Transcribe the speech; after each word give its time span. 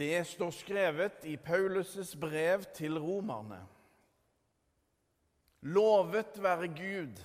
Det 0.00 0.24
står 0.24 0.50
skrevet 0.50 1.24
i 1.28 1.36
Paulus' 1.36 2.16
brev 2.16 2.62
til 2.72 2.96
romerne. 2.98 3.58
Lovet 5.60 6.38
være 6.40 6.68
Gud, 6.68 7.18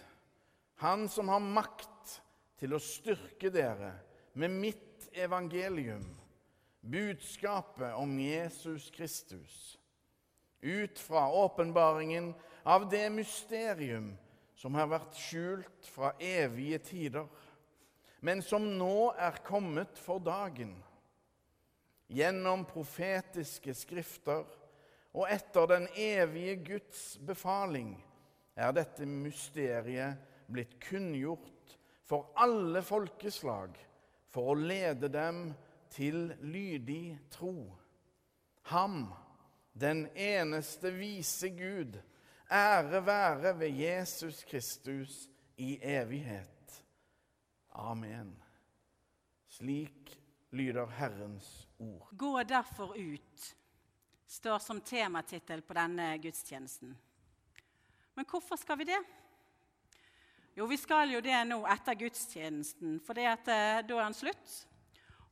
Han 0.75 1.07
som 1.07 1.29
har 1.31 1.39
makt 1.39 2.17
til 2.59 2.75
å 2.75 2.79
styrke 2.83 3.47
dere 3.47 3.93
med 4.35 4.51
mitt 4.51 5.05
evangelium, 5.15 6.03
budskapet 6.83 7.95
om 7.95 8.17
Jesus 8.19 8.89
Kristus, 8.91 9.79
ut 10.59 10.99
fra 10.99 11.29
åpenbaringen 11.31 12.33
av 12.65 12.89
det 12.91 13.05
mysterium 13.13 14.09
som 14.59 14.75
har 14.75 14.91
vært 14.91 15.15
skjult 15.15 15.87
fra 15.95 16.11
evige 16.19 16.81
tider, 16.91 17.31
men 18.19 18.43
som 18.43 18.67
nå 18.75 19.13
er 19.15 19.39
kommet 19.47 19.95
for 19.95 20.19
dagen 20.19 20.75
gjennom 22.07 22.65
profetiske 22.69 23.73
skrifter 23.73 24.45
og 25.15 25.29
etter 25.31 25.69
den 25.71 25.87
evige 25.95 26.55
Guds 26.67 27.03
befaling 27.23 27.95
er 28.55 28.73
dette 28.75 29.07
mysteriet 29.07 30.19
blitt 30.51 30.75
kunngjort 30.83 31.75
for 32.05 32.33
alle 32.39 32.83
folkeslag 32.85 33.77
for 34.31 34.51
å 34.51 34.59
lede 34.59 35.09
dem 35.11 35.47
til 35.95 36.27
lydig 36.43 37.15
tro. 37.31 37.55
Ham, 38.71 39.07
den 39.73 40.05
eneste 40.11 40.91
vise 40.95 41.49
Gud, 41.55 41.97
ære 42.51 43.01
være 43.05 43.55
ved 43.59 43.79
Jesus 43.79 44.43
Kristus 44.43 45.25
i 45.57 45.77
evighet. 45.81 46.83
Amen. 47.71 48.35
Slik 49.47 50.11
lyder 50.51 50.91
Herrens 50.99 51.64
ord. 51.77 52.07
Gå 52.11 52.43
derfor 52.43 52.97
ut, 52.97 53.55
står 54.27 54.59
som 54.59 54.81
tematittel 54.81 55.61
på 55.61 55.73
denne 55.73 56.17
gudstjenesten. 56.17 56.95
Men 58.13 58.25
hvorfor 58.29 58.55
skal 58.57 58.77
vi 58.77 58.89
det? 58.89 59.01
Jo, 60.55 60.65
vi 60.65 60.77
skal 60.79 61.11
jo 61.11 61.19
det 61.21 61.35
nå 61.49 61.57
etter 61.67 61.97
gudstjenesten, 61.99 62.99
for 63.03 63.19
eh, 63.19 63.35
da 63.43 63.57
er 63.81 63.89
den 63.89 64.15
slutt. 64.15 64.53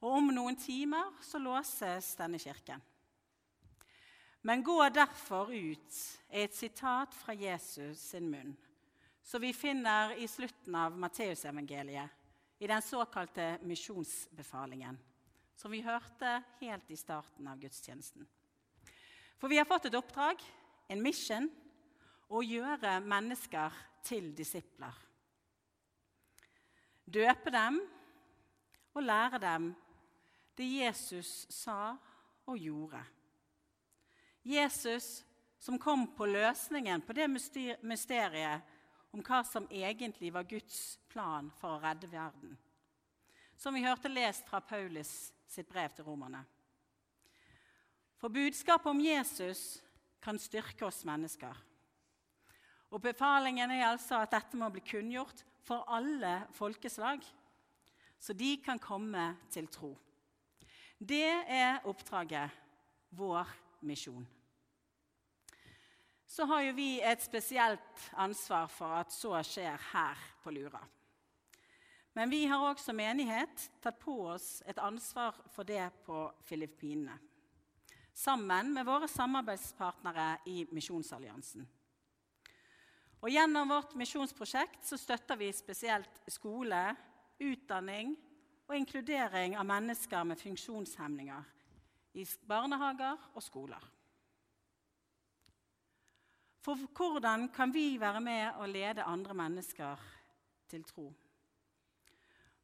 Og 0.03 0.17
om 0.19 0.33
noen 0.35 0.57
timer 0.59 1.13
så 1.23 1.39
låses 1.39 2.09
denne 2.19 2.41
kirken. 2.43 2.81
Men 4.43 4.63
gå 4.63 4.75
derfor 4.91 5.53
ut 5.53 5.99
er 6.27 6.49
et 6.49 6.55
sitat 6.55 7.15
fra 7.15 7.31
Jesus 7.39 8.01
sin 8.09 8.27
munn, 8.27 8.51
som 9.23 9.39
vi 9.39 9.53
finner 9.55 10.17
i 10.19 10.27
slutten 10.27 10.75
av 10.75 10.99
Matteusevangeliet, 10.99 12.19
i 12.59 12.67
den 12.67 12.83
såkalte 12.83 13.57
misjonsbefalingen 13.63 14.99
som 15.55 15.71
vi 15.71 15.81
hørte 15.85 16.41
helt 16.59 16.91
i 16.91 16.97
starten 16.97 17.47
av 17.47 17.59
gudstjenesten. 17.61 18.25
For 19.37 19.51
vi 19.51 19.59
har 19.59 19.67
fått 19.67 19.89
et 19.89 19.97
oppdrag, 19.97 20.39
en 20.87 21.03
mission, 21.03 21.49
å 22.33 22.41
gjøre 22.41 22.97
mennesker 23.05 23.75
til 24.05 24.31
disipler. 24.35 24.95
Døpe 27.03 27.51
dem 27.53 27.81
og 28.93 29.03
lære 29.03 29.41
dem 29.43 29.73
det 30.57 30.69
Jesus 30.69 31.43
sa 31.51 31.95
og 32.45 32.57
gjorde. 32.57 33.01
Jesus 34.43 35.23
som 35.59 35.79
kom 35.79 36.07
på 36.15 36.25
løsningen 36.27 37.01
på 37.01 37.15
det 37.15 37.29
mysteriet 37.31 38.71
om 39.13 39.21
hva 39.23 39.43
som 39.45 39.67
egentlig 39.71 40.33
var 40.33 40.47
Guds 40.49 40.97
plan 41.11 41.51
for 41.59 41.75
å 41.75 41.83
redde 41.83 42.09
verden. 42.11 42.57
Som 43.55 43.77
vi 43.77 43.85
hørte 43.85 44.11
lest 44.11 44.47
fra 44.49 44.59
Paulus 44.59 45.32
sitt 45.47 45.69
brev 45.69 45.93
til 45.95 46.07
romerne. 46.07 46.43
For 48.17 48.31
budskapet 48.31 48.87
om 48.87 49.01
Jesus 49.03 49.81
kan 50.23 50.39
styrke 50.39 50.85
oss 50.87 51.03
mennesker. 51.05 51.55
Og 52.93 53.01
Befalingen 53.01 53.71
er 53.73 53.89
altså 53.89 54.21
at 54.21 54.31
dette 54.31 54.57
må 54.57 54.69
bli 54.71 54.83
kunngjort 54.85 55.43
for 55.65 55.83
alle 55.91 56.43
folkeslag, 56.55 57.23
så 58.19 58.33
de 58.33 58.55
kan 58.63 58.79
komme 58.79 59.33
til 59.51 59.67
tro. 59.67 59.91
Det 60.99 61.25
er 61.51 61.83
oppdraget, 61.89 62.53
vår 63.11 63.49
misjon. 63.83 64.23
Så 66.25 66.45
har 66.49 66.63
jo 66.65 66.73
vi 66.73 67.01
et 67.03 67.21
spesielt 67.21 68.05
ansvar 68.17 68.71
for 68.71 68.95
at 69.01 69.11
så 69.13 69.35
skjer 69.45 69.75
her 69.91 70.21
på 70.41 70.53
Lura. 70.55 70.79
Men 72.13 72.29
vi 72.29 72.45
har 72.45 72.61
òg 72.61 72.81
som 72.81 72.97
menighet 72.97 73.69
tatt 73.81 73.97
på 74.01 74.13
oss 74.35 74.61
et 74.69 74.77
ansvar 74.77 75.37
for 75.53 75.65
det 75.65 75.85
på 76.05 76.27
Filippinene. 76.45 77.15
Sammen 78.13 78.69
med 78.75 78.85
våre 78.85 79.07
samarbeidspartnere 79.09 80.27
i 80.45 80.67
Misjonsalliansen. 80.69 81.65
Og 83.23 83.31
Gjennom 83.31 83.71
vårt 83.71 83.95
misjonsprosjekt 83.97 84.83
så 84.85 84.99
støtter 84.99 85.39
vi 85.39 85.49
spesielt 85.55 86.21
skole, 86.29 86.83
utdanning 87.39 88.13
og 88.67 88.75
inkludering 88.77 89.57
av 89.57 89.65
mennesker 89.65 90.27
med 90.27 90.41
funksjonshemninger 90.43 91.49
i 92.19 92.27
barnehager 92.45 93.29
og 93.33 93.41
skoler. 93.41 93.89
For 96.63 96.79
hvordan 96.95 97.49
kan 97.51 97.73
vi 97.73 97.97
være 97.99 98.21
med 98.21 98.61
og 98.61 98.69
lede 98.69 99.03
andre 99.03 99.33
mennesker 99.33 99.99
til 100.69 100.83
tro? 100.87 101.09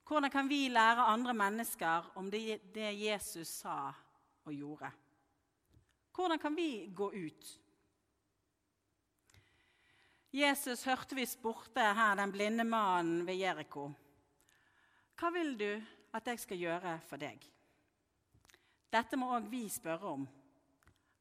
Hvordan 0.10 0.32
kan 0.32 0.48
vi 0.50 0.68
lære 0.74 1.04
andre 1.06 1.34
mennesker 1.34 2.12
om 2.18 2.32
det, 2.32 2.62
det 2.74 2.90
Jesus 2.98 3.48
sa 3.48 3.92
og 4.44 4.54
gjorde? 4.54 4.90
Hvordan 6.16 6.40
kan 6.40 6.56
vi 6.56 6.90
gå 6.96 7.12
ut? 7.12 7.60
Jesus 10.34 10.84
hørte 10.84 11.16
vi 11.16 11.26
spurte 11.26 11.94
her 11.94 12.16
den 12.16 12.32
blinde 12.32 12.64
mannen 12.64 13.22
ved 13.28 13.38
Jeriko. 13.38 13.92
Hva 15.20 15.30
vil 15.30 15.54
du 15.60 15.70
at 16.14 16.28
jeg 16.28 16.40
skal 16.40 16.58
gjøre 16.58 16.98
for 17.06 17.22
deg? 17.22 17.46
Dette 18.90 19.18
må 19.18 19.30
òg 19.38 19.46
vi 19.54 19.68
spørre 19.70 20.16
om. 20.18 20.26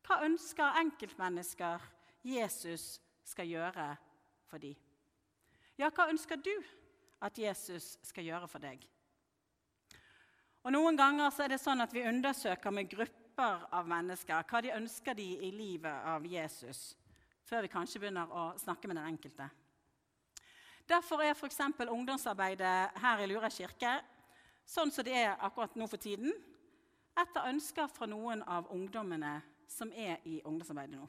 Hva 0.08 0.22
ønsker 0.24 0.80
enkeltmennesker 0.80 1.84
Jesus 2.24 3.02
skal 3.24 3.52
gjøre 3.52 3.92
for 4.48 4.64
dem? 4.64 4.80
Ja, 5.76 5.92
hva 5.92 6.08
ønsker 6.08 6.40
du 6.40 6.54
at 7.24 7.38
Jesus 7.38 7.96
skal 8.06 8.26
gjøre 8.28 8.48
for 8.50 8.62
deg. 8.62 8.82
Og 10.66 10.74
Noen 10.74 10.98
ganger 10.98 11.30
så 11.32 11.44
er 11.44 11.54
det 11.54 11.62
sånn 11.62 11.80
at 11.80 11.94
vi 11.94 12.06
undersøker 12.06 12.74
med 12.74 12.90
grupper 12.90 13.64
av 13.72 13.88
mennesker 13.88 14.44
hva 14.50 14.60
de 14.62 14.74
ønsker 14.74 15.16
de 15.16 15.28
i 15.46 15.50
livet 15.54 16.04
av 16.10 16.26
Jesus, 16.26 16.92
før 17.46 17.64
vi 17.64 17.72
kanskje 17.72 18.02
begynner 18.02 18.30
å 18.34 18.50
snakke 18.58 18.90
med 18.90 18.98
den 18.98 19.08
enkelte. 19.08 19.48
Derfor 20.88 21.22
er 21.22 21.34
f.eks. 21.34 21.60
ungdomsarbeidet 21.84 23.00
her 23.02 23.22
i 23.22 23.28
Lura 23.28 23.50
kirke 23.52 23.98
sånn 24.68 24.92
som 24.92 25.04
det 25.04 25.16
er 25.16 25.36
akkurat 25.44 25.74
nå 25.76 25.86
for 25.88 26.00
tiden, 26.00 26.32
etter 27.18 27.48
ønsker 27.50 27.88
fra 27.92 28.06
noen 28.08 28.42
av 28.44 28.68
ungdommene 28.72 29.38
som 29.68 29.90
er 29.92 30.20
i 30.28 30.38
ungdomsarbeidet 30.44 30.96
nå. 30.96 31.08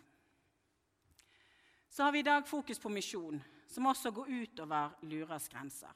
Så 1.89 2.03
har 2.05 2.13
vi 2.13 2.21
i 2.21 2.27
dag 2.27 2.47
fokus 2.47 2.79
på 2.79 2.91
misjon 2.93 3.39
som 3.69 3.85
også 3.89 4.11
går 4.11 4.31
utover 4.33 4.95
Luras 5.05 5.47
grenser. 5.49 5.93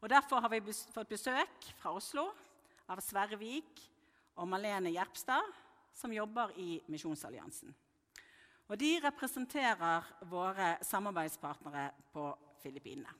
Og 0.00 0.10
Derfor 0.10 0.40
har 0.42 0.50
vi 0.52 0.60
fått 0.94 1.10
besøk 1.10 1.70
fra 1.78 1.94
Oslo 1.94 2.28
av 2.88 3.00
Sverre 3.02 3.38
Vik 3.38 3.82
og 4.38 4.48
Malene 4.50 4.92
Gjerpstad, 4.94 5.46
som 5.94 6.14
jobber 6.14 6.54
i 6.58 6.78
Misjonsalliansen. 6.86 7.74
Og 8.68 8.76
De 8.78 8.98
representerer 9.02 10.06
våre 10.30 10.76
samarbeidspartnere 10.84 11.88
på 12.12 12.28
Filippinene. 12.62 13.14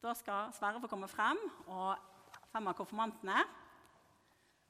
Da 0.00 0.14
skal 0.16 0.52
Sverre 0.56 0.80
få 0.80 0.88
komme 0.88 1.10
frem, 1.12 1.38
og 1.68 1.92
fem 2.50 2.70
av 2.70 2.76
konfirmantene. 2.78 3.42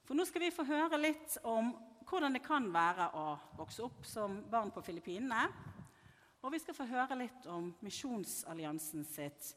For 0.04 0.18
nå 0.18 0.26
skal 0.26 0.42
vi 0.42 0.52
få 0.52 0.66
høre 0.66 0.98
litt 0.98 1.36
om 1.46 1.70
hvordan 2.10 2.34
det 2.34 2.42
kan 2.42 2.66
være 2.74 3.12
å 3.14 3.26
vokse 3.60 3.84
opp 3.86 4.06
som 4.08 4.40
barn 4.50 4.72
på 4.74 4.82
Filippinene. 4.82 5.44
Og 6.40 6.52
vi 6.52 6.58
skal 6.58 6.76
få 6.76 6.86
høre 6.88 7.18
litt 7.20 7.46
om 7.52 7.68
Misjonsalliansen 7.84 9.04
sitt 9.04 9.50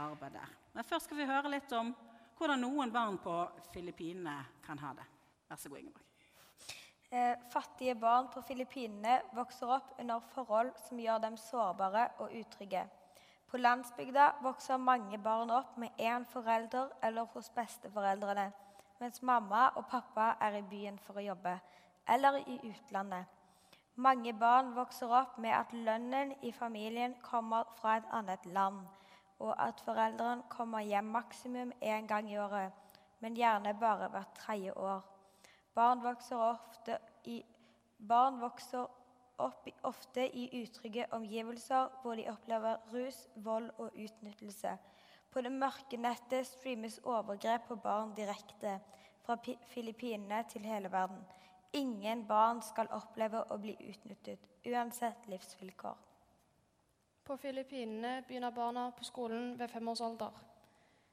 arbeid 0.00 0.32
der. 0.32 0.54
Men 0.72 0.86
først 0.88 1.06
skal 1.08 1.18
vi 1.20 1.28
høre 1.28 1.50
litt 1.52 1.72
om 1.76 1.92
hvordan 2.38 2.64
noen 2.64 2.92
barn 2.92 3.18
på 3.20 3.34
Filippinene 3.74 4.38
kan 4.64 4.80
ha 4.80 4.94
det. 4.96 5.04
Vær 5.50 5.60
så 5.60 5.68
god, 5.68 5.82
Ingeborg. 5.82 6.08
Eh, 7.12 7.36
fattige 7.52 7.94
barn 8.00 8.30
på 8.32 8.40
Filippinene 8.48 9.18
vokser 9.36 9.74
opp 9.74 9.92
under 10.00 10.24
forhold 10.32 10.72
som 10.86 11.00
gjør 11.00 11.20
dem 11.20 11.36
sårbare 11.36 12.06
og 12.24 12.32
utrygge. 12.40 12.86
På 13.52 13.60
landsbygda 13.60 14.30
vokser 14.40 14.80
mange 14.80 15.18
barn 15.20 15.52
opp 15.52 15.76
med 15.76 16.00
én 16.00 16.24
forelder 16.24 16.88
eller 17.04 17.28
hos 17.34 17.50
besteforeldrene, 17.52 18.46
mens 19.00 19.20
mamma 19.22 19.66
og 19.76 19.84
pappa 19.92 20.30
er 20.40 20.56
i 20.56 20.64
byen 20.70 20.96
for 20.98 21.20
å 21.20 21.26
jobbe, 21.26 21.58
eller 22.08 22.40
i 22.48 22.56
utlandet. 22.70 23.28
Mange 23.94 24.32
barn 24.32 24.70
vokser 24.74 25.10
opp 25.12 25.34
med 25.38 25.52
at 25.52 25.72
lønnen 25.72 26.30
i 26.42 26.52
familien 26.52 27.14
kommer 27.22 27.64
fra 27.76 27.98
et 27.98 28.06
annet 28.10 28.46
land, 28.46 28.78
og 29.38 29.52
at 29.60 29.80
foreldrene 29.84 30.46
kommer 30.48 30.80
hjem 30.80 31.10
maksimum 31.12 31.72
én 31.82 32.06
gang 32.08 32.30
i 32.30 32.38
året, 32.38 32.72
men 33.20 33.36
gjerne 33.36 33.74
bare 33.80 34.08
hvert 34.08 34.32
tredje 34.38 34.72
år. 34.72 35.04
Barn 35.74 36.00
vokser 36.02 36.56
i, 37.24 37.42
barn 38.08 38.40
vokser 38.40 38.88
opp 39.38 39.68
ofte 39.82 40.24
i 40.24 40.48
utrygge 40.62 41.06
omgivelser 41.12 41.92
hvor 42.02 42.16
de 42.16 42.26
opplever 42.32 42.80
rus, 42.94 43.28
vold 43.36 43.70
og 43.78 43.92
utnyttelse. 43.92 44.76
På 45.30 45.40
det 45.40 45.52
mørke 45.52 45.96
nettet 45.96 46.46
streames 46.46 46.98
overgrep 47.04 47.68
på 47.68 47.76
barn 47.76 48.16
direkte 48.16 48.78
fra 49.22 49.36
Pi- 49.36 49.58
Filippinene 49.68 50.44
til 50.48 50.64
hele 50.64 50.92
verden. 50.92 51.24
Ingen 51.72 52.26
barn 52.28 52.58
skal 52.62 52.90
oppleve 52.92 53.46
å 53.48 53.56
bli 53.58 53.72
utnyttet, 53.88 54.42
uansett 54.68 55.28
livsvilkår. 55.32 55.96
På 57.24 57.36
Filippinene 57.40 58.18
begynner 58.26 58.52
barna 58.52 58.90
på 58.92 59.06
skolen 59.08 59.54
ved 59.56 59.70
fem 59.70 59.88
års 59.88 60.02
alder. 60.04 60.36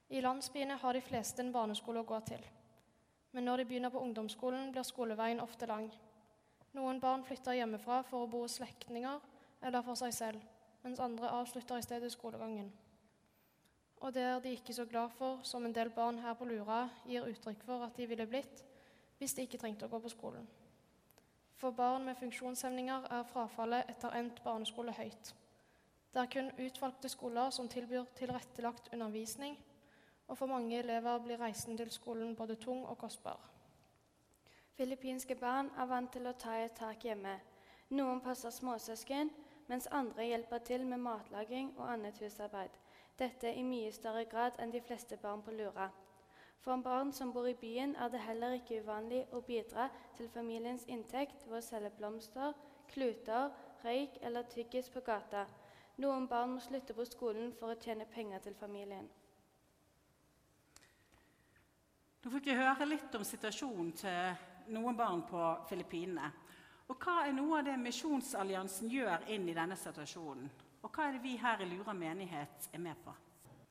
I 0.09 0.21
landsbyene 0.25 0.75
har 0.81 0.93
de 0.93 1.01
fleste 1.05 1.45
en 1.45 1.53
barneskole 1.53 2.01
å 2.01 2.07
gå 2.09 2.19
til. 2.27 2.43
Men 3.31 3.45
når 3.45 3.61
de 3.61 3.65
begynner 3.69 3.93
på 3.93 4.01
ungdomsskolen, 4.03 4.71
blir 4.73 4.83
skoleveien 4.83 5.39
ofte 5.39 5.69
lang. 5.69 5.87
Noen 6.75 6.99
barn 6.99 7.23
flytter 7.23 7.55
hjemmefra 7.55 8.01
for 8.09 8.25
å 8.25 8.29
bo 8.29 8.41
hos 8.43 8.57
slektninger 8.59 9.21
eller 9.61 9.85
for 9.85 9.95
seg 10.01 10.11
selv, 10.17 10.41
mens 10.83 10.99
andre 10.99 11.29
avslutter 11.39 11.79
i 11.79 11.85
stedet 11.85 12.11
skolegangen. 12.11 12.71
Og 14.01 14.11
det 14.15 14.23
er 14.23 14.43
de 14.43 14.57
ikke 14.57 14.75
så 14.75 14.85
glad 14.89 15.15
for, 15.15 15.39
som 15.43 15.63
en 15.65 15.75
del 15.75 15.91
barn 15.95 16.19
her 16.23 16.35
på 16.35 16.47
Lura 16.49 16.87
gir 17.07 17.27
uttrykk 17.31 17.63
for 17.63 17.87
at 17.87 17.95
de 17.95 18.07
ville 18.09 18.27
blitt 18.27 18.65
hvis 19.19 19.35
de 19.35 19.45
ikke 19.45 19.59
trengte 19.61 19.85
å 19.85 19.91
gå 19.91 19.99
på 20.01 20.09
skolen. 20.09 20.47
For 21.59 21.75
barn 21.75 22.05
med 22.07 22.15
funksjonshemninger 22.15 23.07
er 23.11 23.27
frafallet 23.27 23.91
etter 23.91 24.15
endt 24.15 24.39
barneskole 24.43 24.95
høyt. 24.95 25.33
Det 26.13 26.21
er 26.21 26.31
kun 26.33 26.51
utvalgte 26.57 27.09
skoler 27.11 27.51
som 27.53 27.67
tilbyr 27.69 28.07
tilrettelagt 28.15 28.89
undervisning, 28.93 29.57
og 30.27 30.37
for 30.37 30.47
mange 30.47 30.79
elever 30.79 31.19
blir 31.19 31.41
reisen 31.41 31.77
til 31.77 31.91
skolen 31.91 32.35
både 32.35 32.55
tung 32.55 32.85
og 32.85 32.97
kostbar. 32.97 33.39
Filippinske 34.77 35.35
barn 35.35 35.69
er 35.77 35.85
vant 35.91 36.11
til 36.13 36.27
å 36.29 36.33
ta 36.39 36.55
et 36.63 36.77
tak 36.79 37.03
hjemme. 37.03 37.35
Noen 37.89 38.21
passer 38.23 38.53
småsøsken, 38.55 39.31
mens 39.67 39.89
andre 39.91 40.25
hjelper 40.25 40.63
til 40.65 40.85
med 40.87 41.03
matlaging 41.03 41.73
og 41.77 41.89
annet 41.91 42.17
husarbeid. 42.23 42.71
Dette 43.19 43.51
i 43.51 43.63
mye 43.67 43.91
større 43.91 44.23
grad 44.25 44.55
enn 44.63 44.71
de 44.71 44.81
fleste 44.81 45.17
barn 45.17 45.43
på 45.43 45.51
Lura. 45.51 45.89
For 46.59 46.73
en 46.73 46.83
barn 46.83 47.13
som 47.13 47.31
bor 47.33 47.47
i 47.47 47.55
byen, 47.55 47.95
er 47.95 48.09
det 48.11 48.19
heller 48.19 48.57
ikke 48.57 48.81
uvanlig 48.83 49.21
å 49.31 49.39
bidra 49.47 49.87
til 50.17 50.27
familiens 50.33 50.83
inntekt 50.91 51.45
ved 51.47 51.61
å 51.61 51.63
selge 51.63 51.93
blomster, 51.97 52.51
kluter, 52.91 53.53
røyk 53.83 54.19
eller 54.21 54.47
tyggis 54.51 54.89
på 54.91 55.03
gata. 55.05 55.45
Noen 56.03 56.27
barn 56.27 56.55
må 56.55 56.63
slutte 56.63 56.95
på 56.95 57.05
skolen 57.07 57.53
for 57.59 57.71
å 57.71 57.79
tjene 57.79 58.07
penger 58.11 58.43
til 58.43 58.55
familien. 58.59 59.07
Nå 62.19 62.31
fikk 62.33 62.49
vi 62.51 62.59
høre 62.59 62.87
litt 62.87 63.15
om 63.15 63.23
situasjonen 63.23 63.91
til 63.95 64.73
noen 64.75 64.97
barn 64.99 65.23
på 65.27 65.43
Filippinene. 65.69 66.31
Og 66.89 66.97
hva 66.99 67.21
er 67.23 67.35
noe 67.37 67.59
av 67.59 67.67
det 67.69 67.77
Misjonsalliansen 67.79 68.89
gjør 68.91 69.27
inn 69.31 69.47
i 69.47 69.55
denne 69.55 69.77
situasjonen? 69.79 70.49
Og 70.83 70.91
hva 70.91 71.07
er 71.07 71.15
det 71.15 71.23
vi 71.23 71.37
her 71.39 71.61
i 71.63 71.67
Lura 71.69 71.93
menighet 71.93 72.69
er 72.73 72.83
med 72.83 72.99
på? 73.05 73.13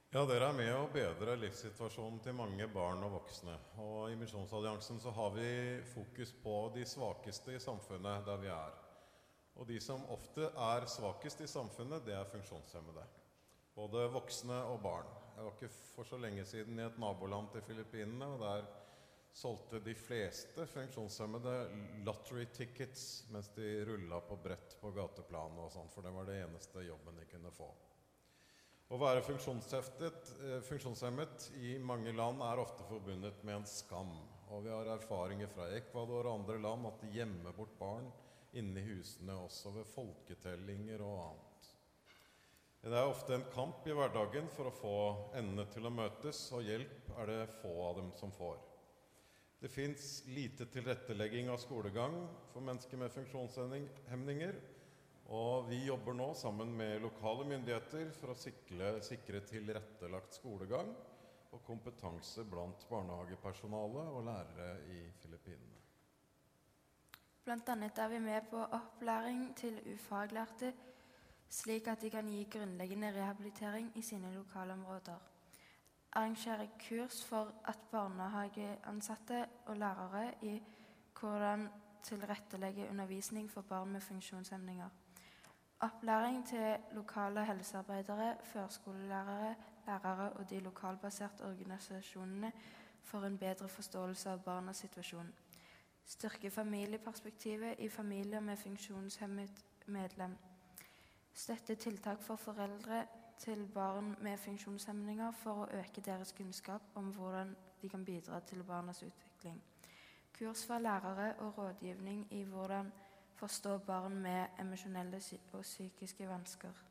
Ja, 0.09 0.23
Dere 0.25 0.47
er 0.49 0.55
med 0.57 0.71
å 0.73 0.87
bedre 0.89 1.35
livssituasjonen 1.37 2.23
til 2.25 2.33
mange 2.33 2.65
barn 2.73 3.03
og 3.05 3.11
voksne. 3.19 3.53
Og 3.85 4.07
I 4.09 4.15
Misjonsalliansen 4.17 5.03
så 5.03 5.11
har 5.13 5.35
vi 5.35 5.49
fokus 5.91 6.31
på 6.41 6.55
de 6.73 6.87
svakeste 6.89 7.53
i 7.53 7.61
samfunnet 7.61 8.25
der 8.25 8.41
vi 8.41 8.49
er. 8.49 8.79
Og 9.61 9.69
de 9.69 9.77
som 9.85 10.07
ofte 10.09 10.49
er 10.49 10.87
svakest 10.89 11.43
i 11.45 11.49
samfunnet, 11.53 12.07
det 12.07 12.15
er 12.17 12.31
funksjonshemmede. 12.33 13.05
Både 13.77 14.07
voksne 14.15 14.57
og 14.71 14.81
barn. 14.87 15.13
Jeg 15.35 15.45
var 15.45 15.59
ikke 15.59 15.71
for 15.91 16.09
så 16.09 16.23
lenge 16.25 16.47
siden 16.49 16.81
i 16.81 16.87
et 16.87 16.97
naboland 17.05 17.53
til 17.53 17.67
Filippinene. 17.69 18.31
og 18.33 18.41
Der 18.47 18.65
solgte 19.37 19.83
de 19.85 19.93
fleste 19.93 20.65
funksjonshemmede 20.73 21.59
lottery 22.09 22.49
tickets 22.57 23.27
mens 23.29 23.53
de 23.61 23.85
rulla 23.93 24.25
på 24.25 24.41
brett 24.41 24.81
på 24.81 24.97
gateplanet 24.97 25.67
og 25.67 25.71
sånn, 25.77 25.93
for 25.93 26.01
det 26.01 26.17
var 26.17 26.33
det 26.33 26.41
eneste 26.47 26.89
jobben 26.89 27.21
de 27.21 27.29
kunne 27.29 27.53
få. 27.53 27.69
Å 28.89 28.97
være 28.97 29.21
eh, 29.21 30.61
funksjonshemmet 30.65 31.51
i 31.61 31.75
mange 31.85 32.15
land 32.17 32.41
er 32.41 32.63
ofte 32.63 32.87
forbundet 32.89 33.43
med 33.45 33.59
en 33.59 33.69
skam. 33.69 34.15
Og 34.49 34.63
vi 34.65 34.73
har 34.73 34.89
erfaringer 34.95 35.51
fra 35.53 35.67
Ecuador 35.77 36.25
og 36.25 36.39
andre 36.39 36.57
land 36.63 36.89
at 36.89 37.03
de 37.03 37.11
gjemmer 37.19 37.53
bort 37.53 37.75
barn 37.81 38.09
inni 38.57 38.81
husene, 38.87 39.37
også 39.45 39.75
ved 39.75 39.91
folketellinger 39.93 41.05
og 41.05 41.21
annet. 41.27 41.69
Det 42.79 42.97
er 42.97 43.11
ofte 43.11 43.35
en 43.37 43.45
kamp 43.53 43.85
i 43.85 43.93
hverdagen 43.93 44.49
for 44.55 44.71
å 44.71 44.73
få 44.79 44.97
endene 45.37 45.67
til 45.69 45.85
å 45.85 45.93
møtes, 45.93 46.41
og 46.57 46.65
hjelp 46.65 47.13
er 47.19 47.29
det 47.29 47.39
få 47.59 47.75
av 47.91 47.99
dem 47.99 48.09
som 48.17 48.33
får. 48.33 48.57
Det 49.61 49.69
fins 49.69 50.23
lite 50.31 50.65
tilrettelegging 50.71 51.51
av 51.53 51.59
skolegang 51.61 52.15
for 52.55 52.65
mennesker 52.65 53.01
med 53.01 53.13
funksjonshemninger. 53.13 54.57
Og 55.29 55.67
vi 55.69 55.83
jobber 55.85 56.15
nå 56.17 56.31
sammen 56.35 56.71
med 56.77 57.03
lokale 57.05 57.45
myndigheter 57.45 58.13
for 58.17 58.33
å 58.33 58.39
sikre, 58.39 58.95
sikre 59.05 59.43
tilrettelagt 59.45 60.39
skolegang 60.39 60.89
og 61.53 61.61
kompetanse 61.67 62.45
blant 62.49 62.87
barnehagepersonale 62.89 64.05
og 64.15 64.23
lærere 64.25 64.71
i 64.95 65.03
Filippinene. 65.21 65.77
Blant 67.45 67.69
annet 67.73 67.99
er 68.01 68.09
vi 68.09 68.21
med 68.25 68.49
på 68.51 68.61
opplæring 68.61 69.51
til 69.57 69.77
ufaglærte, 69.93 70.73
slik 71.49 71.89
at 71.89 72.01
de 72.01 72.11
kan 72.13 72.29
gi 72.29 72.47
grunnleggende 72.53 73.13
rehabilitering 73.17 73.91
i 73.97 74.03
sine 74.03 74.33
lokalområder. 74.35 75.19
Arrangere 76.13 76.71
kurs 76.89 77.21
for 77.25 77.53
at 77.69 77.85
barnehageansatte 77.93 79.47
og 79.67 79.77
lærere 79.77 80.33
i 80.43 80.57
hvordan 81.21 81.69
tilrettelegge 82.03 82.89
undervisning 82.91 83.51
for 83.51 83.61
barn 83.63 83.93
med 83.93 84.01
funksjonshemninger. 84.01 84.89
Opplæring 85.81 86.47
til 86.47 86.77
lokale 86.93 87.45
helsearbeidere, 87.45 88.37
førskolelærere, 88.43 89.55
lærere 89.87 90.33
og 90.33 90.51
de 90.51 90.61
lokalbaserte 90.61 91.45
organisasjonene 91.45 92.53
for 93.03 93.21
en 93.21 93.39
bedre 93.39 93.69
forståelse 93.69 94.31
av 94.31 94.39
barnas 94.39 94.77
situasjon. 94.77 95.31
Styrke 96.05 96.51
familieperspektivet 96.51 97.75
i 97.79 97.89
familier 97.89 98.41
med 98.41 98.57
funksjonshemmet 98.57 99.65
medlem. 99.87 100.37
Støtte 101.35 101.75
tiltak 101.75 102.23
for 102.23 102.37
foreldre 102.37 103.07
til 103.39 103.67
barn 103.75 104.17
med 104.21 104.37
funksjonshemninger 104.37 105.31
for 105.31 105.63
å 105.63 105.69
øke 105.79 106.01
deres 106.01 106.33
kunnskap 106.33 106.83
om 106.95 107.13
hvordan 107.15 107.57
de 107.83 107.89
kan 107.89 108.05
bidra 108.05 108.41
til 108.41 108.65
barnas 108.65 109.03
utvikling. 109.03 109.63
Kurs 110.39 110.67
for 110.67 110.79
lærere 110.79 111.35
og 111.39 111.59
rådgivning 111.59 112.27
i 112.31 112.43
hvordan 112.43 112.93
forstå 113.39 113.79
barn 113.87 114.19
med 114.23 114.61
emosjonelle 114.61 115.21
og 115.53 115.63
psykiske 115.63 116.29
vansker. 116.29 116.85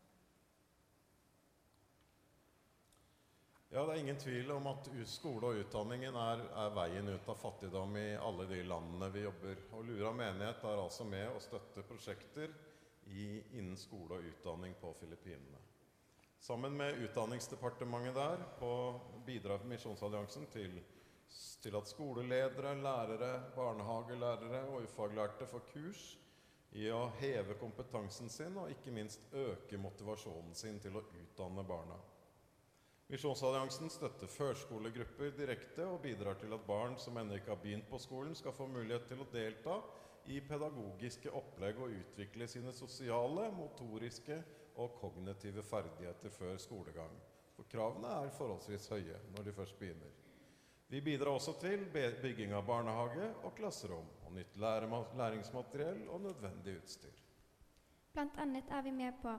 Ja, 3.69 3.83
Det 3.85 3.93
er 3.93 3.99
ingen 3.99 4.19
tvil 4.19 4.51
om 4.51 4.67
at 4.71 4.87
skole 5.11 5.47
og 5.49 5.57
utdanningen 5.59 6.15
er, 6.15 6.43
er 6.55 6.75
veien 6.75 7.09
ut 7.11 7.27
av 7.27 7.35
fattigdom 7.35 7.97
i 7.99 8.15
alle 8.15 8.45
de 8.47 8.61
landene 8.63 9.09
vi 9.11 9.25
jobber. 9.25 9.59
Og 9.75 9.83
Lura 9.89 10.13
menighet 10.15 10.63
er 10.63 10.79
altså 10.79 11.03
med 11.03 11.27
å 11.33 11.41
støtte 11.43 11.83
prosjekter 11.83 12.53
i, 13.11 13.25
innen 13.59 13.75
skole 13.77 14.15
og 14.15 14.29
utdanning 14.29 14.77
på 14.79 14.93
Filippinene. 15.01 15.59
Sammen 16.39 16.77
med 16.79 17.01
Utdanningsdepartementet 17.03 18.15
der 18.15 18.45
på 18.59 18.71
bidrar 19.25 19.65
Misjonsalliansen 19.67 20.47
til, 20.53 20.79
til 21.61 21.75
at 21.75 21.91
skoleledere, 21.91 22.75
lærere, 22.79 23.33
barnehagelærere 23.55 24.63
og 24.69 24.87
ufaglærte 24.87 25.49
får 25.49 25.67
kurs 25.73 26.07
i 26.77 26.91
å 26.93 27.07
heve 27.17 27.55
kompetansen 27.57 28.29
sin 28.29 28.57
og 28.61 28.69
ikke 28.69 28.93
minst 28.93 29.23
øke 29.33 29.79
motivasjonen 29.81 30.53
sin 30.55 30.77
til 30.83 30.99
å 30.99 31.05
utdanne 31.21 31.63
barna. 31.65 31.97
Misjonsalliansen 33.07 33.89
støtter 33.89 34.27
førskolegrupper 34.27 35.31
direkte 35.37 35.85
og 35.87 36.01
bidrar 36.03 36.35
til 36.41 36.51
at 36.53 36.65
barn 36.67 36.97
som 36.99 37.17
ennå 37.17 37.37
ikke 37.39 37.53
har 37.53 37.61
begynt 37.63 37.87
på 37.89 38.01
skolen, 38.03 38.35
skal 38.35 38.53
få 38.53 38.67
mulighet 38.67 39.07
til 39.07 39.23
å 39.23 39.29
delta 39.31 39.77
i 40.27 40.41
pedagogiske 40.43 41.31
opplegg 41.39 41.79
og 41.79 41.95
utvikle 42.01 42.49
sine 42.51 42.73
sosiale, 42.75 43.47
motoriske 43.55 44.41
og 44.83 44.99
kognitive 44.99 45.63
ferdigheter 45.63 46.35
før 46.35 46.59
skolegang. 46.61 47.15
For 47.55 47.71
kravene 47.71 48.11
er 48.19 48.35
forholdsvis 48.35 48.91
høye 48.91 49.21
når 49.33 49.47
de 49.47 49.55
først 49.55 49.79
begynner. 49.79 50.11
Vi 50.89 51.01
bidrar 51.01 51.35
også 51.35 51.53
til 51.59 51.81
bygging 51.91 52.53
av 52.55 52.63
barnehage 52.65 53.27
og 53.43 53.55
klasserom, 53.55 54.05
og 54.25 54.33
nytt 54.33 54.55
læringsmateriell 55.19 56.05
og 56.09 56.21
nødvendig 56.21 56.77
utstyr. 56.79 57.17
Blant 58.13 58.37
annet 58.39 58.71
er 58.71 58.81
vi 58.81 58.91
med 58.91 59.13
på 59.21 59.33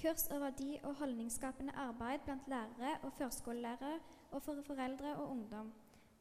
kurs 0.00 0.28
og 0.30 0.40
verdi- 0.40 0.80
og 0.82 0.94
holdningsskapende 0.94 1.72
arbeid 1.76 2.24
blant 2.24 2.48
lærere 2.48 2.96
og 3.02 3.12
førskolelærere 3.12 3.98
og 4.30 4.42
for 4.42 4.62
foreldre 4.66 5.16
og 5.16 5.30
ungdom. 5.30 5.72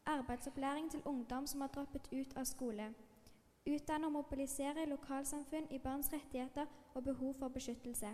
Arbeidsopplæring 0.06 0.92
til 0.92 1.02
ungdom 1.06 1.48
som 1.48 1.62
har 1.62 1.68
droppet 1.68 2.10
ut 2.12 2.38
av 2.38 2.44
skole. 2.44 2.94
Utdanne 3.68 4.08
og 4.08 4.12
mobilisere 4.12 4.86
lokalsamfunn 4.86 5.72
i 5.72 5.80
barns 5.80 6.14
rettigheter 6.14 6.66
og 6.94 7.04
behov 7.04 7.34
for 7.40 7.48
beskyttelse. 7.48 8.12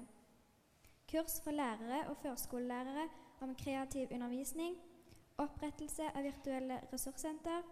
Kurs 1.11 1.41
for 1.43 1.51
lærere 1.51 2.07
og 2.09 2.17
førskolelærere 2.17 3.09
om 3.41 3.55
kreativ 3.55 4.07
undervisning. 4.11 4.75
Opprettelse 5.39 6.11
av 6.15 6.23
virtuelle 6.23 6.81
ressurssenter. 6.91 7.63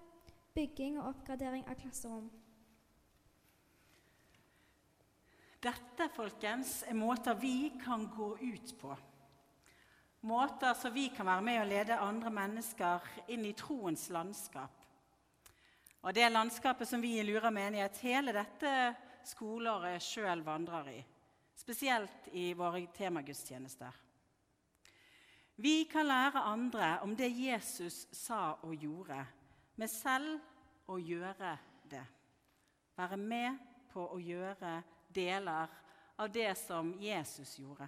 bygging 0.57 0.95
og 0.97 1.11
oppgradering 1.11 1.67
av 1.69 1.75
klasserom. 1.77 2.29
Dette, 5.61 6.07
folkens, 6.15 6.79
er 6.87 6.97
måter 6.97 7.37
vi 7.37 7.69
kan 7.83 8.07
gå 8.09 8.31
ut 8.41 8.71
på. 8.79 8.95
Måter 10.25 10.73
så 10.73 10.89
vi 10.89 11.09
kan 11.13 11.29
være 11.29 11.45
med 11.45 11.59
og 11.61 11.69
lede 11.69 11.99
andre 12.01 12.31
mennesker 12.33 13.05
inn 13.29 13.45
i 13.45 13.53
troens 13.53 14.07
landskap. 14.09 14.81
Og 16.01 16.13
det 16.13 16.31
landskapet 16.31 16.89
som 16.89 17.01
vi 17.01 17.19
i 17.19 17.27
Lura 17.27 17.51
menighet 17.53 18.01
hele 18.01 18.33
dette 18.33 18.73
skoleåret 19.27 20.01
sjøl 20.01 20.41
vandrer 20.41 20.91
i. 20.95 20.97
Spesielt 21.57 22.31
i 22.33 22.53
våre 22.57 22.85
temagudstjenester. 22.97 24.06
Vi 25.59 25.83
kan 25.91 26.05
lære 26.05 26.39
andre 26.39 26.99
om 27.01 27.15
det 27.17 27.31
Jesus 27.33 28.07
sa 28.11 28.53
og 28.61 28.75
gjorde, 28.75 29.25
med 29.75 29.89
selv 29.89 30.37
å 30.87 30.97
gjøre 31.01 31.55
det. 31.89 32.03
Være 32.97 33.17
med 33.17 33.57
på 33.89 34.03
å 34.13 34.19
gjøre 34.21 34.75
deler 35.13 35.71
av 36.17 36.29
det 36.33 36.51
som 36.61 36.91
Jesus 37.01 37.55
gjorde. 37.57 37.87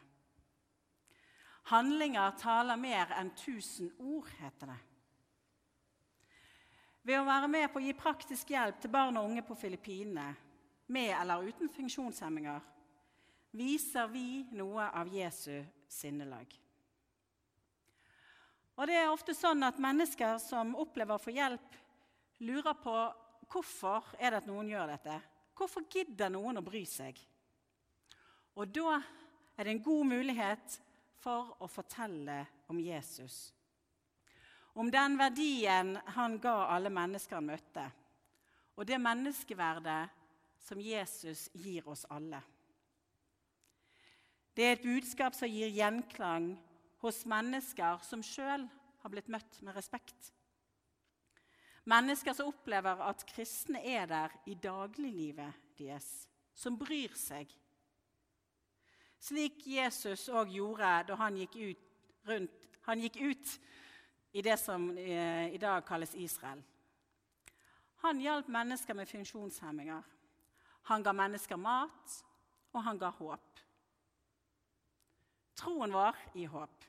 Handlinger 1.70 2.34
taler 2.42 2.80
mer 2.82 3.14
enn 3.20 3.30
tusen 3.38 3.92
ord, 4.00 4.30
heter 4.40 4.72
det. 4.72 4.78
Ved 7.06 7.20
å 7.20 7.28
være 7.28 7.52
med 7.54 7.68
på 7.70 7.78
å 7.78 7.84
gi 7.86 7.94
praktisk 7.98 8.50
hjelp 8.50 8.80
til 8.82 8.94
barn 8.94 9.18
og 9.18 9.30
unge 9.30 9.44
på 9.46 9.58
Filippinene, 9.58 10.32
med 10.90 11.14
eller 11.20 11.46
uten 11.46 11.70
funksjonshemminger, 11.70 12.66
viser 13.54 14.10
vi 14.10 14.48
noe 14.58 14.90
av 14.90 15.14
Jesu 15.14 15.62
sinnelag. 15.86 16.50
Og 18.80 18.88
det 18.88 18.96
er 18.96 19.12
ofte 19.12 19.36
sånn 19.36 19.66
at 19.68 19.80
Mennesker 19.82 20.38
som 20.40 20.72
opplever 20.80 21.18
å 21.18 21.22
få 21.22 21.34
hjelp, 21.36 21.74
lurer 22.48 22.78
på 22.80 22.96
hvorfor 23.52 24.14
er 24.16 24.32
det 24.32 24.40
at 24.40 24.48
noen 24.48 24.70
gjør 24.72 24.94
dette. 24.94 25.18
Hvorfor 25.60 25.84
gidder 25.92 26.32
noen 26.32 26.62
å 26.62 26.64
bry 26.64 26.86
seg? 26.88 27.18
Og 28.56 28.72
da 28.72 29.02
er 29.60 29.68
det 29.68 29.74
en 29.74 29.84
god 29.84 30.08
mulighet 30.08 30.78
for 31.20 31.58
å 31.60 31.68
fortelle 31.68 32.46
om 32.72 32.80
Jesus. 32.80 33.50
Om 34.80 34.88
den 34.94 35.18
verdien 35.20 35.98
han 36.16 36.38
ga 36.40 36.70
alle 36.72 36.92
mennesker 36.94 37.36
han 37.36 37.50
møtte, 37.50 37.84
og 38.80 38.88
det 38.88 39.02
menneskeverdet 39.04 40.16
som 40.64 40.80
Jesus 40.80 41.50
gir 41.52 41.84
oss 41.92 42.06
alle. 42.08 42.40
Det 44.56 44.64
er 44.64 44.78
et 44.78 44.88
budskap 44.88 45.36
som 45.36 45.52
gir 45.52 45.68
gjenklang 45.76 46.54
hos 47.04 47.24
mennesker 47.30 48.02
som 48.04 48.24
sjøl 48.26 48.66
har 49.00 49.12
blitt 49.14 49.30
møtt 49.32 49.62
med 49.64 49.76
respekt. 49.78 50.34
Mennesker 51.90 52.36
som 52.36 52.52
opplever 52.52 53.02
at 53.02 53.24
kristne 53.30 53.82
er 53.82 54.06
der 54.10 54.34
i 54.52 54.56
dagliglivet 54.60 55.76
deres, 55.80 56.28
som 56.54 56.78
bryr 56.78 57.16
seg. 57.18 57.50
Slik 59.20 59.64
Jesus 59.68 60.28
òg 60.32 60.52
gjorde 60.54 60.92
da 61.10 61.18
han 61.20 61.40
gikk 61.40 61.56
ut, 61.60 61.86
rundt, 62.28 62.68
han 62.88 63.02
gikk 63.04 63.20
ut 63.24 63.56
i 64.32 64.44
det 64.46 64.60
som 64.62 64.92
eh, 64.98 65.50
i 65.56 65.60
dag 65.60 65.84
kalles 65.88 66.14
Israel. 66.16 66.62
Han 68.04 68.22
hjalp 68.24 68.48
mennesker 68.48 68.96
med 68.96 69.10
funksjonshemminger. 69.10 70.04
Han 70.88 71.04
ga 71.04 71.14
mennesker 71.14 71.60
mat, 71.60 72.14
og 72.72 72.84
han 72.86 73.00
ga 73.02 73.10
håp. 73.18 73.64
Troen 75.60 75.92
var 75.92 76.16
i 76.40 76.46
håp. 76.48 76.86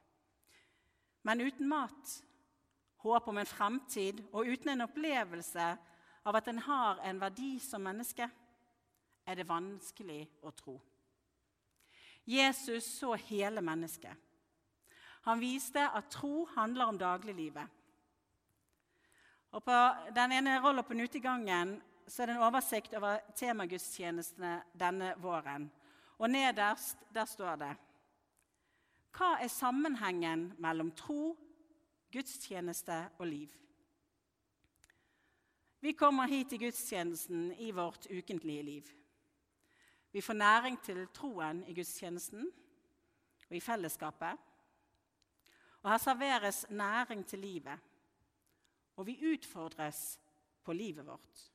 Men 1.23 1.41
uten 1.41 1.69
mat, 1.69 2.13
håp 3.05 3.29
om 3.29 3.39
en 3.41 3.49
fremtid 3.49 4.23
og 4.33 4.49
uten 4.49 4.73
en 4.73 4.87
opplevelse 4.87 5.67
av 6.25 6.37
at 6.37 6.49
en 6.49 6.63
har 6.65 7.01
en 7.05 7.21
verdi 7.21 7.59
som 7.63 7.83
menneske, 7.85 8.29
er 9.27 9.37
det 9.37 9.49
vanskelig 9.49 10.23
å 10.45 10.53
tro. 10.57 10.79
Jesus 12.25 12.87
så 12.99 13.15
hele 13.29 13.63
mennesket. 13.65 14.17
Han 15.29 15.41
viste 15.41 15.83
at 15.85 16.11
tro 16.13 16.47
handler 16.55 16.89
om 16.89 16.99
dagliglivet. 16.99 17.77
Og 19.51 19.65
På 19.65 19.79
den 20.15 20.33
ene 20.33 20.61
rollen 20.63 21.01
ute 21.01 21.19
i 21.19 21.25
gangen 21.25 21.81
så 22.07 22.23
er 22.23 22.31
det 22.31 22.37
en 22.37 22.47
oversikt 22.47 22.95
over 22.95 23.21
temagudstjenestene 23.37 24.61
denne 24.79 25.15
våren. 25.19 25.69
Og 26.19 26.31
nederst 26.31 27.03
der 27.15 27.27
står 27.27 27.57
det 27.57 27.75
Hva 29.17 29.37
er 29.43 29.51
sammenhengen 29.51 30.53
mellom 30.59 30.93
tro, 30.97 31.35
gudstjeneste 32.13 33.03
og 33.19 33.27
liv? 33.27 33.57
Vi 35.81 35.93
kommer 35.97 36.29
hit 36.29 36.51
til 36.53 36.61
gudstjenesten 36.67 37.53
i 37.57 37.71
vårt 37.73 38.07
ukentlige 38.11 38.63
liv. 38.63 38.89
Vi 40.13 40.21
får 40.21 40.35
næring 40.35 40.83
til 40.83 41.07
troen 41.15 41.63
i 41.69 41.75
gudstjenesten 41.75 42.51
og 43.49 43.57
i 43.57 43.61
fellesskapet. 43.61 44.37
Og 45.83 45.91
her 45.91 45.99
serveres 45.99 46.67
næring 46.71 47.27
til 47.27 47.39
livet. 47.39 47.79
Og 48.97 49.07
vi 49.07 49.33
utfordres 49.33 50.21
på 50.65 50.73
livet 50.73 51.07
vårt. 51.07 51.53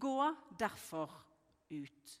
Gå 0.00 0.34
derfor 0.58 1.26
ut. 1.70 2.20